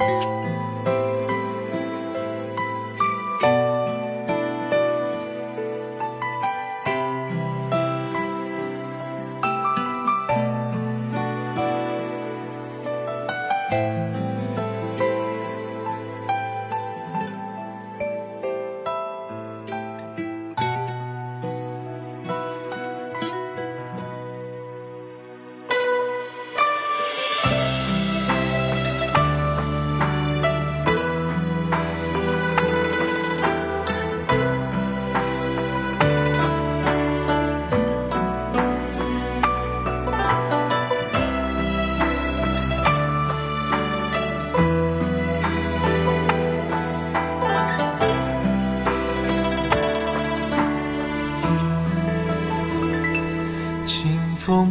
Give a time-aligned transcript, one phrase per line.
[0.00, 0.37] 嗯。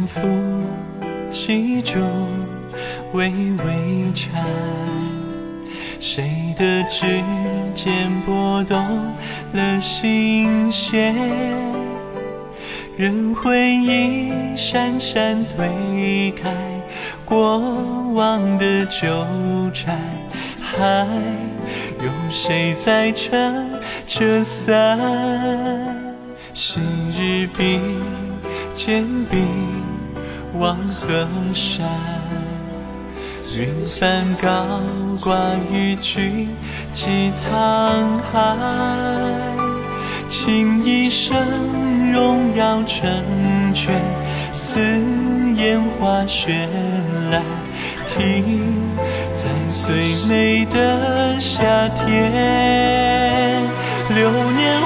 [0.06, 0.26] 复
[1.30, 1.98] 几株
[3.12, 4.44] 微微颤，
[6.00, 7.22] 谁的指
[7.74, 8.78] 尖拨动
[9.52, 11.14] 了心弦？
[12.96, 16.52] 任回忆闪闪推开
[17.24, 17.60] 过
[18.14, 19.06] 往的纠
[19.72, 19.96] 缠，
[20.60, 21.06] 还
[22.00, 23.70] 有谁在撑
[24.06, 24.98] 着伞？
[26.52, 26.80] 昔
[27.16, 27.78] 日比
[28.74, 29.36] 肩比
[30.54, 31.86] 望河山，
[33.56, 34.80] 云帆高
[35.20, 35.36] 挂
[35.70, 36.48] 与君
[36.92, 38.56] 济沧海，
[40.28, 43.10] 倾一生荣耀成
[43.74, 44.00] 全，
[44.50, 44.80] 似
[45.56, 46.66] 烟花绚
[47.30, 47.42] 烂，
[48.06, 48.94] 停
[49.34, 53.62] 在最美的夏天，
[54.08, 54.80] 流年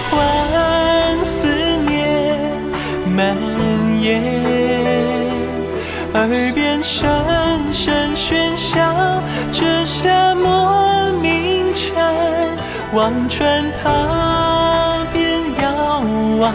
[12.94, 16.02] 望穿踏遍遥
[16.38, 16.54] 望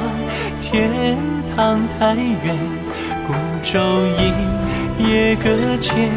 [0.62, 1.18] 天
[1.56, 2.56] 堂太远，
[3.25, 3.34] 孤
[3.64, 3.80] 舟
[4.20, 6.12] 一叶搁浅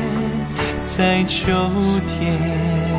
[0.94, 1.50] 在秋
[2.06, 2.89] 天。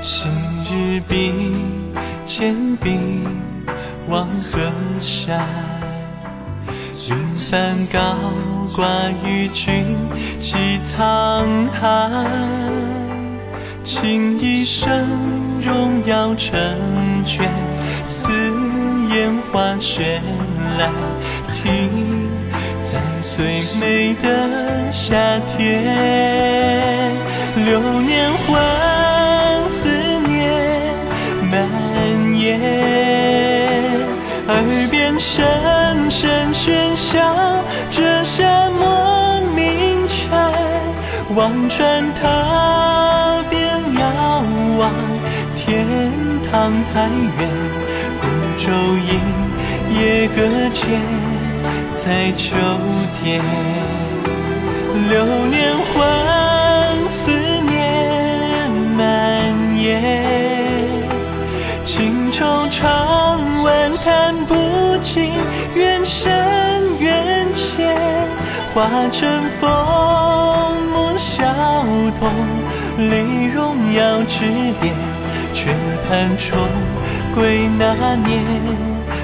[0.00, 0.28] 昔
[0.70, 1.32] 日比
[2.24, 2.98] 肩比
[4.08, 4.60] 望河
[5.00, 5.44] 山，
[7.10, 8.16] 云帆高
[8.76, 8.86] 挂
[9.24, 9.96] 与君
[10.38, 12.24] 济沧海，
[13.82, 15.06] 倾一生
[15.60, 16.54] 荣耀成
[17.24, 17.50] 全，
[18.04, 18.30] 似
[19.10, 20.20] 烟花绚
[20.78, 20.92] 烂，
[21.52, 22.28] 停
[22.84, 27.12] 在最美的夏天，
[27.56, 28.54] 流年回
[37.08, 40.52] 喧嚣，这夏末鸣蝉，
[41.34, 44.44] 望穿踏遍遥
[44.76, 44.92] 望
[45.56, 45.86] 天
[46.50, 47.48] 堂太远，
[48.20, 48.70] 孤舟
[49.08, 49.08] 一
[49.98, 51.00] 叶搁浅
[51.96, 52.54] 在秋
[53.22, 53.42] 天，
[55.08, 55.96] 流年换
[57.08, 57.32] 思
[57.70, 60.22] 念蔓延，
[61.84, 64.54] 情惆怅万叹不
[65.00, 65.32] 尽，
[65.74, 66.47] 缘深，
[68.78, 69.68] 化成风
[70.92, 71.44] 幕笑
[72.20, 72.30] 动
[73.10, 74.46] 里荣耀之
[74.80, 74.94] 点，
[75.52, 75.74] 却
[76.08, 76.56] 盼重
[77.34, 78.40] 归那年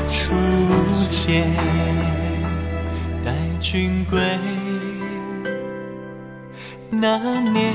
[0.08, 0.34] 初
[1.08, 1.46] 见。
[3.24, 3.30] 待
[3.60, 4.20] 君归，
[6.90, 7.72] 那年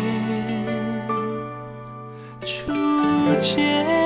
[2.41, 2.73] 初
[3.39, 3.98] 见。